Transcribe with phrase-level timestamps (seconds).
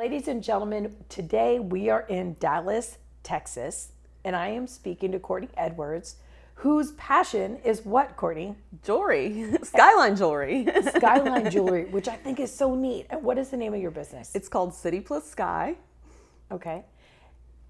[0.00, 3.92] Ladies and gentlemen, today we are in Dallas, Texas,
[4.24, 6.16] and I am speaking to Courtney Edwards,
[6.54, 8.54] whose passion is what, Courtney?
[8.82, 10.66] jewelry, skyline jewelry.
[10.96, 13.08] Skyline Jewelry, which I think is so neat.
[13.10, 14.34] And what is the name of your business?
[14.34, 15.76] it's called City Plus Sky.
[16.50, 16.82] Okay.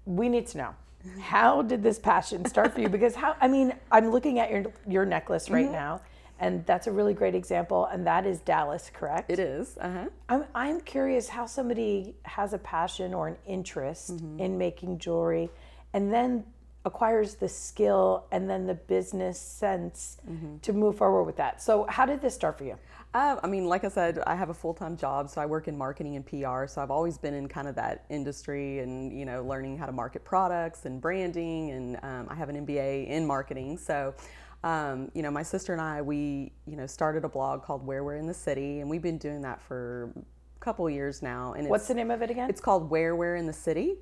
[0.05, 0.75] We need to know.
[1.19, 2.87] How did this passion start for you?
[2.87, 5.73] Because how I mean, I'm looking at your your necklace right Mm-hmm.
[5.73, 5.99] now,
[6.41, 9.31] and that's a really great example, and that is Dallas, correct?
[9.31, 9.77] It is.
[9.79, 10.07] Uh-huh.
[10.27, 15.49] I'm I'm curious how somebody has a passion or an interest in making jewelry
[15.93, 16.43] and then
[16.83, 20.17] acquires the skill and then the business sense
[20.63, 21.61] to move forward with that.
[21.61, 22.75] So how did this start for you?
[23.13, 25.67] Uh, I mean, like I said, I have a full time job, so I work
[25.67, 26.65] in marketing and PR.
[26.65, 29.91] So I've always been in kind of that industry and, you know, learning how to
[29.91, 31.71] market products and branding.
[31.71, 33.77] And um, I have an MBA in marketing.
[33.77, 34.15] So,
[34.63, 38.03] um, you know, my sister and I, we, you know, started a blog called Where
[38.03, 41.53] We're in the City, and we've been doing that for a couple years now.
[41.53, 42.49] And What's the name of it again?
[42.49, 43.95] It's called Where We're in the City.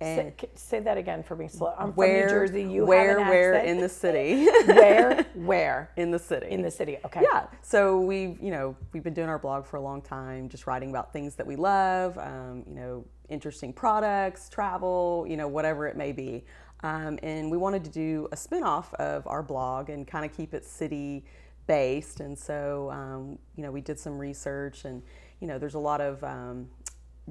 [0.00, 1.74] say, say that again for me slow.
[1.78, 2.62] I'm where, from New Jersey.
[2.62, 4.46] You where, have an where in the city?
[4.66, 6.46] where where in the city.
[6.48, 6.96] in the city.
[7.04, 7.20] Okay.
[7.30, 7.46] Yeah.
[7.60, 10.88] So we've, you know, we've been doing our blog for a long time, just writing
[10.88, 15.96] about things that we love, um, you know, interesting products, travel, you know, whatever it
[15.96, 16.44] may be.
[16.82, 20.52] Um, and we wanted to do a spin-off of our blog and kind of keep
[20.52, 21.24] it city
[21.66, 22.20] based.
[22.20, 25.02] And so, um, you know, we did some research and,
[25.40, 26.68] you know, there's a lot of, um,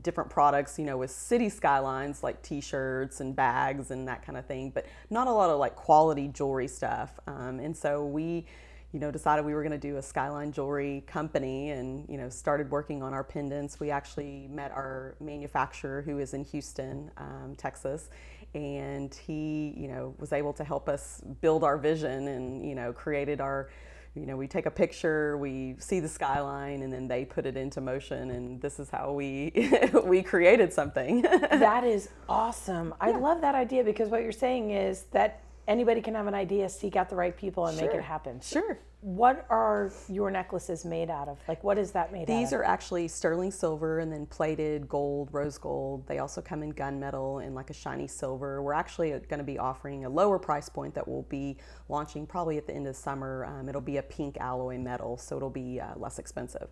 [0.02, 4.46] different products, you know, with city skylines like T-shirts and bags and that kind of
[4.46, 7.20] thing, but not a lot of like quality jewelry stuff.
[7.28, 8.46] Um, and so we,
[8.92, 12.30] you know, decided we were going to do a skyline jewelry company, and you know,
[12.30, 13.80] started working on our pendants.
[13.80, 18.10] We actually met our manufacturer who is in Houston, um, Texas,
[18.54, 22.92] and he, you know, was able to help us build our vision and you know,
[22.92, 23.70] created our
[24.14, 27.56] you know, we take a picture, we see the skyline, and then they put it
[27.56, 29.70] into motion, and this is how we
[30.04, 31.22] we created something.
[31.62, 32.94] That is awesome.
[33.00, 36.70] I love that idea because what you're saying is that anybody can have an idea,
[36.70, 38.40] seek out the right people, and make it happen.
[38.42, 38.80] sure.
[39.02, 41.40] What are your necklaces made out of?
[41.48, 42.40] Like, what is that made out of?
[42.40, 46.06] These are actually sterling silver and then plated gold, rose gold.
[46.06, 48.62] They also come in gunmetal and like a shiny silver.
[48.62, 51.58] We're actually going to be offering a lower price point that will be
[51.90, 53.46] launching probably at the end of summer.
[53.46, 56.70] Um, it'll be a pink alloy metal, so it'll be uh, less expensive,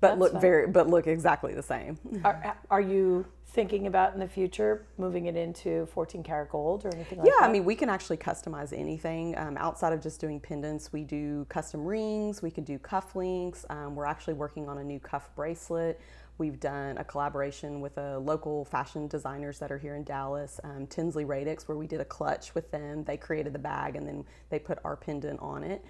[0.00, 0.40] but look fun.
[0.40, 1.98] very, but look exactly the same.
[2.24, 6.92] Are, are you thinking about in the future moving it into 14 karat gold or
[6.94, 7.48] anything like Yeah, that?
[7.48, 10.92] I mean, we can actually customize anything um, outside of just doing pendants.
[10.92, 13.64] We do custom rings, we can do cufflinks.
[13.70, 16.00] Um, we're actually working on a new cuff bracelet.
[16.36, 20.88] We've done a collaboration with a local fashion designers that are here in Dallas, um,
[20.88, 23.04] Tinsley Radix, where we did a clutch with them.
[23.04, 25.84] They created the bag and then they put our pendant on it.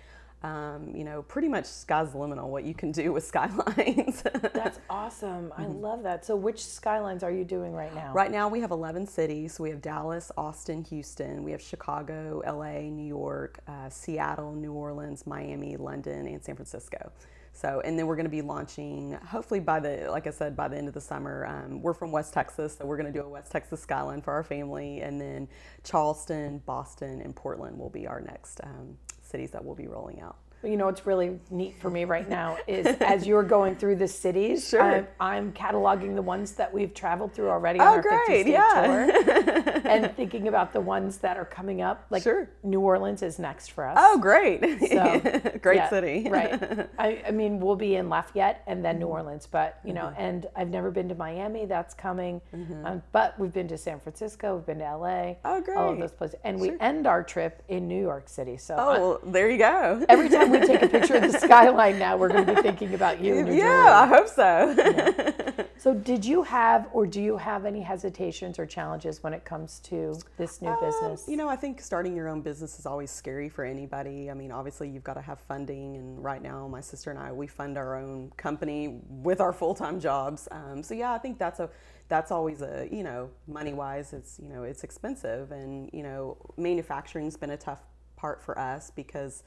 [0.44, 4.22] Um, you know, pretty much sky's the limit on what you can do with skylines.
[4.52, 5.50] That's awesome.
[5.56, 6.26] I love that.
[6.26, 8.08] So, which skylines are you doing right now?
[8.08, 8.16] Mm-hmm.
[8.16, 9.58] Right now, we have 11 cities.
[9.58, 11.44] We have Dallas, Austin, Houston.
[11.44, 17.10] We have Chicago, LA, New York, uh, Seattle, New Orleans, Miami, London, and San Francisco.
[17.54, 20.68] So, and then we're going to be launching, hopefully by the, like I said, by
[20.68, 21.46] the end of the summer.
[21.46, 24.34] Um, we're from West Texas, so we're going to do a West Texas skyline for
[24.34, 25.00] our family.
[25.00, 25.48] And then
[25.84, 28.98] Charleston, Boston, and Portland will be our next um,
[29.34, 30.36] cities that we'll be rolling out.
[30.64, 34.08] You know what's really neat for me right now is as you're going through the
[34.08, 34.82] cities, Sure.
[34.82, 38.40] I'm, I'm cataloging the ones that we've traveled through already on Oh, our 50 great,
[38.42, 38.86] state yeah.
[38.86, 42.06] tour, and thinking about the ones that are coming up.
[42.10, 42.48] Like Sure.
[42.62, 43.96] New Orleans is next for us.
[44.00, 44.60] Oh, great.
[44.88, 45.20] So,
[45.62, 46.28] great yeah, city.
[46.30, 46.88] right.
[46.98, 49.00] I, I mean, we'll be in Lafayette and then Mm-hmm.
[49.00, 51.66] New Orleans, but you know, and I've never been to Miami.
[51.66, 52.40] That's coming,
[52.84, 54.54] um, but we've been to San Francisco.
[54.56, 55.08] We've been to LA.
[55.44, 55.70] Mm-hmm.
[55.70, 58.56] Oh, All of those places, and we end our trip in New York City.
[58.56, 60.04] So I- Oh, well, there you go.
[60.08, 62.94] every time we take a picture of the skyline, now we're going to be thinking
[62.94, 64.74] about you and your yeah, I hope so.
[64.74, 65.54] jewelry.
[65.76, 69.80] So, did you have or do you have any hesitations or challenges when it comes
[69.80, 71.28] to this new business?
[71.28, 74.30] Um, You know, I think starting your own business is always scary for anybody.
[74.30, 77.32] I mean, obviously, you've got to have funding, and right now, my sister and I,
[77.32, 80.48] we fund our own company with our full time jobs.
[80.50, 81.68] Um, so, yeah, I think that's a
[82.08, 86.36] that's always a you know money wise it's you know it's expensive and you know
[86.56, 87.80] manufacturing's been a tough
[88.16, 89.42] part for us because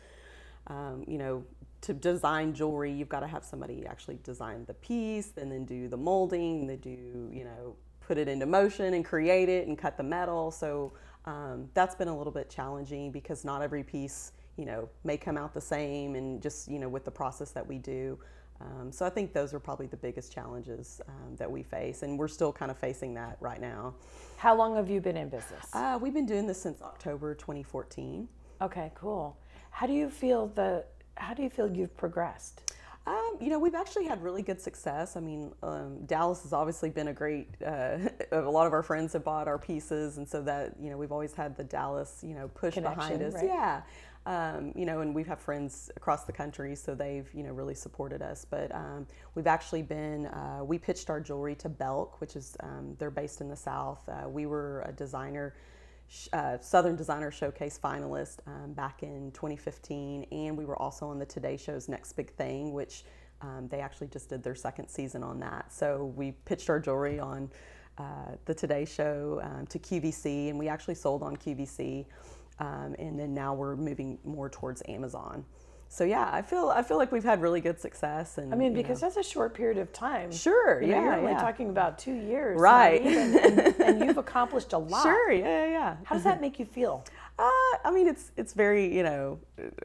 [0.68, 1.44] um, you know
[1.82, 5.88] to design jewelry you've got to have somebody actually design the piece and then do
[5.88, 9.78] the molding and they do you know put it into motion and create it and
[9.78, 10.94] cut the metal so
[11.26, 15.38] um, that's been a little bit challenging because not every piece you know may come
[15.38, 18.18] out the same and just you know with the process that we do
[18.60, 22.18] um, so I think those are probably the biggest challenges um, that we face, and
[22.18, 23.94] we're still kind of facing that right now.
[24.38, 25.66] How long have you been in business?
[25.74, 28.28] Uh, we've been doing this since October 2014.
[28.62, 29.38] Okay, cool.
[29.78, 30.86] How do you feel the
[31.18, 32.74] how do you feel you've progressed?
[33.06, 35.16] Um, you know, we've actually had really good success.
[35.16, 37.50] I mean, um, Dallas has obviously been a great.
[37.64, 38.00] Uh,
[38.32, 41.12] a lot of our friends have bought our pieces, and so that you know we've
[41.12, 43.36] always had the Dallas you know push behind us.
[43.36, 43.46] right.
[43.46, 43.82] Yeah,
[44.26, 47.52] um, you know, and we have had friends across the country, so they've you know
[47.52, 48.48] really supported us.
[48.50, 50.26] But um, we've actually been.
[50.26, 54.02] Uh, we pitched our jewelry to Belk, which is um, they're based in the South.
[54.10, 55.54] Uh, we were a designer
[56.34, 61.26] uh, Southern Designer Showcase finalist um, back in 2015, and we were also on the
[61.26, 63.04] Today Show's Next Big Thing, which
[63.42, 65.72] um, they actually just did their second season on that.
[65.72, 67.50] So we pitched our jewelry on
[67.98, 72.06] uh, the Today Show um, to QVC, and we actually sold on QVC,
[72.60, 75.46] um, and then now we're moving more towards Amazon.
[75.90, 78.72] So yeah, I feel I feel like we've had really good success, and I mean,
[78.72, 78.82] you know.
[78.84, 80.32] because that's a short period of time.
[80.32, 81.42] Sure, You know, yeah, you're only yeah.
[81.42, 83.02] talking about two years, Right.
[83.02, 85.02] even, and, and you've accomplished a lot.
[85.02, 85.96] sure, yeah, yeah, yeah.
[86.04, 86.42] How does that mm-hmm.
[86.42, 87.06] make you feel?
[87.40, 89.40] Uh, I mean, it's it's very you know,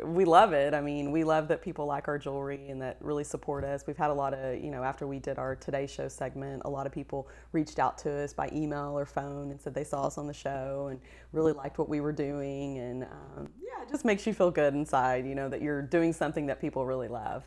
[0.04, 0.72] we love it.
[0.72, 3.84] I mean, we love that people like our jewelry and that really support us.
[3.87, 6.70] We've had a lot of you know after we did our Today Show segment, a
[6.70, 10.06] lot of people reached out to us by email or phone and said they saw
[10.06, 11.00] us on the show and
[11.32, 12.78] really liked what we were doing.
[12.78, 16.14] And um, yeah, it just makes you feel good inside, you know, that you're doing
[16.14, 17.46] something that people really love.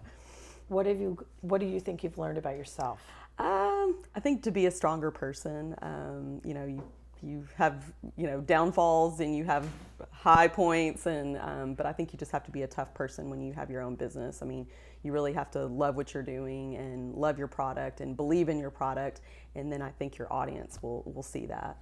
[0.68, 1.18] What have you?
[1.42, 3.02] What do you think you've learned about yourself?
[3.40, 6.84] Um, I think to be a stronger person, um, you know, you
[7.26, 9.68] you have you know downfalls and you have
[10.12, 13.30] high points, and um, but I think you just have to be a tough person
[13.30, 14.42] when you have your own business.
[14.42, 14.68] I mean,
[15.04, 18.60] you really have to love what you're doing and love your product and believe in
[18.60, 19.22] your product,
[19.56, 21.78] and then I think your audience will will see that.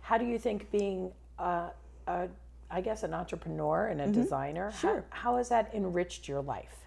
[0.00, 1.68] How do you think being, a,
[2.08, 2.28] a,
[2.68, 4.78] I guess, an entrepreneur and a designer, Mm-hmm.
[4.80, 5.04] Sure.
[5.10, 6.81] how, how has that enriched your life?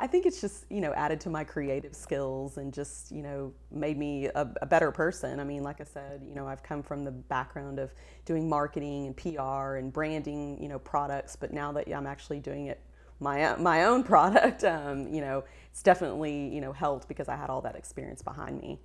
[0.00, 3.52] I think it's just you know added to my creative skills and just you know
[3.70, 5.40] made me a, a better person.
[5.40, 7.92] I mean, like I said, you know I've come from the background of
[8.24, 12.66] doing marketing and PR and branding, you know products, but now that I'm actually doing
[12.66, 12.80] it
[13.20, 17.36] my o- my own product, um, you know it's definitely you know helped because I
[17.36, 18.80] had all that experience behind me.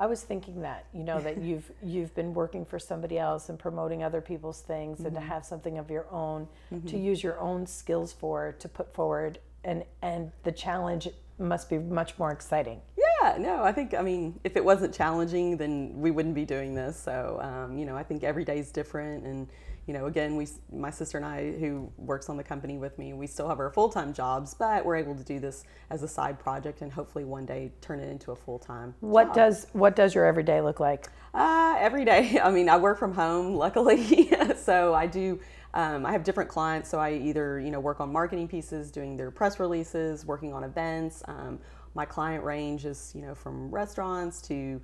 [0.00, 3.58] I was thinking that you know that you've you've been working for somebody else and
[3.58, 5.22] promoting other people's things and to Mm-hmm.
[5.22, 6.48] have something of your own
[6.86, 11.08] to use your own skills for to put forward and and the challenge
[11.38, 12.80] must be much more exciting.
[12.96, 16.74] Yeah, no, I think, I mean, if it wasn't challenging, then we wouldn't be doing
[16.74, 16.98] this.
[16.98, 19.24] So, um, you know, I think every day is different.
[19.24, 19.48] And,
[19.86, 23.12] you know, again, we, my sister and I, who works on the company with me,
[23.12, 26.08] we still have our full time jobs, but we're able to do this as a
[26.08, 28.94] side project and hopefully one day turn it into a full time.
[29.00, 31.08] What does what does your everyday look like?
[31.34, 32.38] Uh, every day.
[32.42, 35.40] I mean, I work from home, luckily, so I do.
[35.74, 39.16] Um, I have different clients, so I either you know work on marketing pieces, doing
[39.16, 41.22] their press releases, working on events.
[41.26, 41.58] Um,
[41.94, 44.80] my client range is you know from restaurants to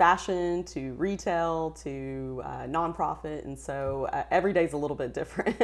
[0.00, 5.56] fashion to retail to uh, nonprofit, and so uh, every day's a little bit different.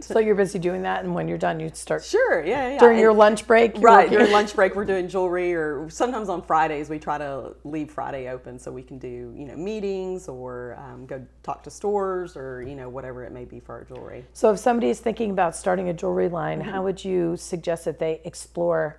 [0.04, 2.78] So you're busy doing that, and when you're done, you start sure, yeah, yeah.
[2.78, 3.72] during And- your lunch break.
[3.78, 7.54] Right, working- during lunch break, we're doing jewelry, or sometimes on Fridays, we try to
[7.64, 11.70] leave Friday open so we can do, you know, meetings or um, go talk to
[11.70, 14.26] stores or, you know, whatever it may be for our jewelry.
[14.34, 16.70] So if somebody is thinking about starting a jewelry line, Mm-hmm.
[16.70, 18.98] how would you suggest that they explore?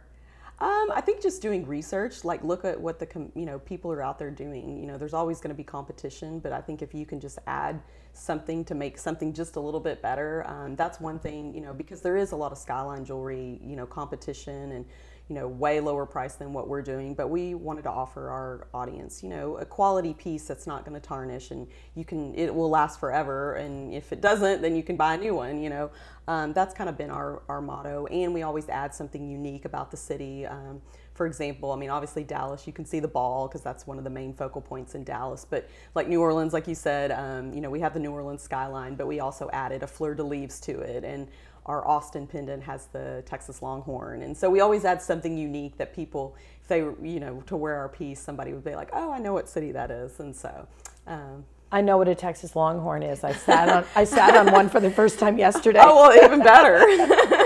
[0.62, 3.92] Um, I think just doing research, like look at what the com- you know people
[3.94, 4.78] are out there doing.
[4.78, 7.40] You know, there's always going to be competition, but I think if you can just
[7.48, 11.54] add something to make something just a little bit better, um, that's one thing.
[11.54, 14.86] You know, because there is a lot of skyline jewelry, you know, competition and
[15.30, 17.14] you know way lower price than what we're doing.
[17.14, 21.00] But we wanted to offer our audience, you know, a quality piece that's not going
[21.00, 23.54] to tarnish and you can it will last forever.
[23.54, 25.62] And if it doesn't, then you can buy a new one.
[25.62, 25.92] You know,
[26.28, 28.08] um, that's kind of been our our motto.
[28.08, 30.48] And we always add something unique about the city.
[30.48, 30.82] Um,
[31.20, 34.06] for example, I mean, obviously Dallas, you can see the ball because that's one of
[34.06, 35.46] the main focal points in Dallas.
[35.48, 38.42] But like New Orleans, like you said, um, you know, we have the New Orleans
[38.42, 41.28] skyline, but we also added a fleur de lis to it, and
[41.66, 45.94] our Austin pendant has the Texas Longhorn, and so we always add something unique that
[45.94, 49.20] people, if they, you know, to wear our piece, somebody would be like, oh, I
[49.20, 50.70] know what city that is, and so.
[51.06, 53.26] Um, I know what a Texas Longhorn is.
[53.26, 55.82] I sat on I sat on one for the first time yesterday.
[55.84, 56.80] oh well, even better.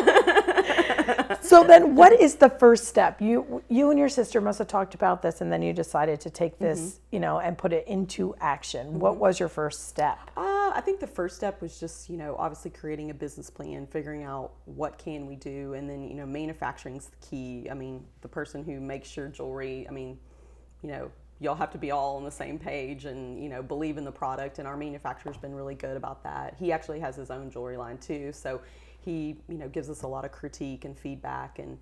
[1.44, 3.22] So then, what is the first step?
[3.22, 6.30] You you and your sister must have talked about this, and then you decided to
[6.30, 6.98] take this, Mm-hmm.
[7.16, 9.00] you know, and put it into action.
[9.00, 10.18] What was your first step?
[10.38, 13.86] Uh, I think the first step was just, you know, obviously creating a business plan,
[13.88, 17.68] figuring out what can we do, and then, you know, manufacturing's the key.
[17.70, 20.18] I mean, the person who makes your jewelry, I mean,
[20.82, 23.98] you know, y'all have to be all on the same page and, you know, believe
[23.98, 24.60] in the product.
[24.60, 26.56] And our manufacturer's been really good about that.
[26.58, 28.32] He actually has his own jewelry line too.
[28.32, 28.62] So
[29.04, 31.78] he, you know, gives us a lot of critique and feedback and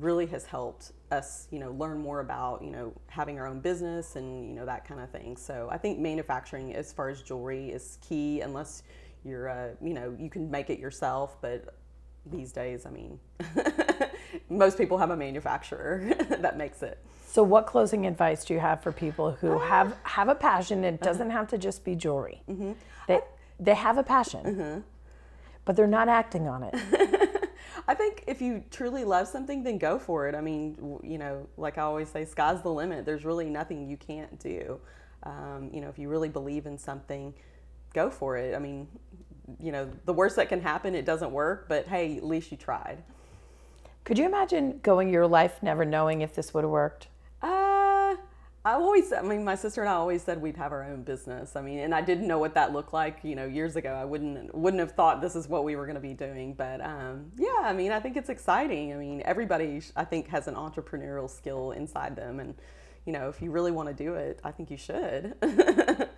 [0.00, 4.16] really has helped us, you know, learn more about, you know, having our own business
[4.16, 5.36] and, you know, that kind of thing.
[5.36, 8.82] So I think manufacturing as far as jewelry is key unless
[9.24, 11.36] you're, uh, you know, you can make it yourself.
[11.40, 11.74] But
[12.26, 13.18] these days, I mean,
[14.48, 16.98] most people have a manufacturer that makes it.
[17.26, 19.66] So, what closing advice do you have for people who uh-huh.
[19.66, 20.84] have have a passion?
[20.84, 21.04] It uh-huh.
[21.04, 22.42] doesn't have to just be jewelry.
[22.48, 22.72] Mm-hmm.
[23.08, 23.20] They
[23.58, 24.80] they have a passion, mm-hmm.
[25.64, 26.74] But they're not acting on it.
[27.88, 30.34] I think if you truly love something, then go for it.
[30.34, 33.04] I mean, you know, like I always say, sky's the limit.
[33.04, 34.80] There's really nothing you can't do.
[35.24, 37.34] Um, you know, if you really believe in something,
[37.92, 38.54] go for it.
[38.54, 38.88] I mean,
[39.58, 42.56] you know, the worst that can happen, it doesn't work, but hey, at least you
[42.56, 43.02] tried.
[44.04, 47.08] Could you imagine going your life never knowing if this would have worked?
[47.40, 47.71] Uh,
[48.64, 51.56] I always, I mean, my sister and I always said we'd have our own business.
[51.56, 53.92] I mean, and I didn't know what that looked like, you know, years ago.
[53.92, 56.54] I wouldn't wouldn't have thought this is what we were going to be doing.
[56.54, 58.92] But um, yeah, I mean, I think it's exciting.
[58.92, 62.54] I mean, everybody, I think, has an entrepreneurial skill inside them, and
[63.04, 65.34] you know, if you really want to do it, I think you should.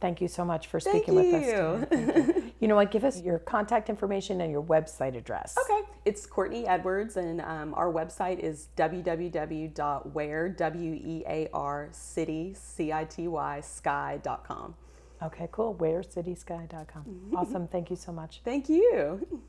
[0.00, 1.46] Thank you so much for Thank speaking with us.
[1.46, 1.86] you.
[1.96, 2.40] today.
[2.64, 2.68] Thank you.
[2.68, 2.90] You know what?
[2.90, 5.54] Give us your contact information and your website address.
[5.58, 5.86] Okay.
[6.06, 14.74] It's Courtney Edwards, and um, our website is www.wear, W-E-A-R, city, C-I-T-Y, sky.com.
[15.22, 15.74] Okay, cool.
[15.74, 17.32] WearCitySky.com.
[17.36, 17.68] Awesome.
[17.68, 18.40] Thank you so much.
[18.44, 19.42] Thank you.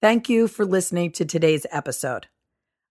[0.00, 2.28] Thank you for listening to today's episode.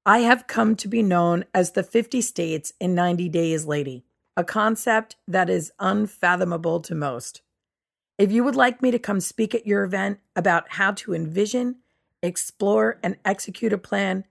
[0.05, 4.05] I have come to be known as the 50 States in 90 Days Lady,
[4.37, 7.41] a concept that is unfathomable to most.
[8.21, 11.77] If you would like me to come speak at your event about how to envision,
[12.21, 14.25] explore, and execute a plan,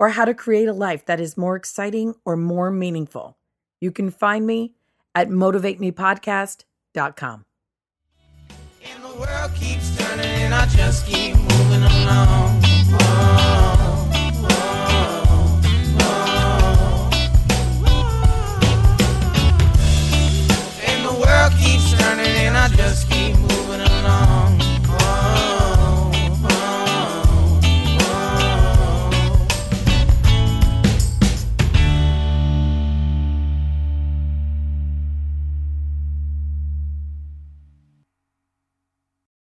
[0.00, 3.38] or how to create a life that is more exciting or more meaningful,
[3.80, 4.74] you can find me
[5.14, 7.44] at motivatemepodcast.com.
[8.82, 13.65] And the world keeps turning and I just keep moving along.